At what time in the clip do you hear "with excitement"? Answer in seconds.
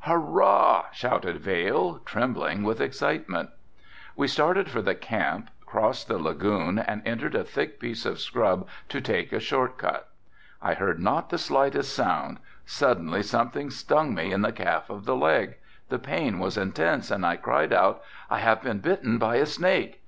2.64-3.50